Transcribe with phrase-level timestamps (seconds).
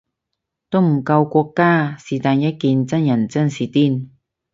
[0.71, 4.09] 都唔夠國家是但一件真人真事癲